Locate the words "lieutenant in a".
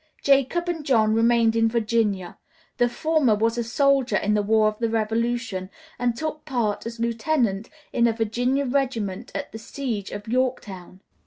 6.99-8.11